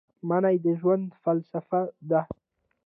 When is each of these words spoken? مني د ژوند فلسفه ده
مني 0.29 0.55
د 0.63 0.65
ژوند 0.79 1.05
فلسفه 1.23 1.81
ده 2.09 2.21